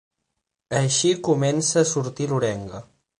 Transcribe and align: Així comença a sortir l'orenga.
Així 0.79 1.11
comença 1.29 1.77
a 1.83 1.87
sortir 1.93 2.29
l'orenga. 2.33 2.81